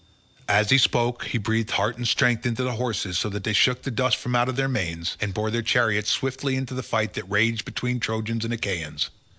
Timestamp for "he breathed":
1.25-1.69